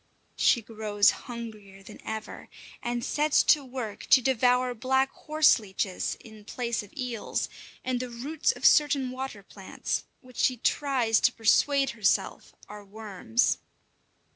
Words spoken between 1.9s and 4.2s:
ever, and sets to work to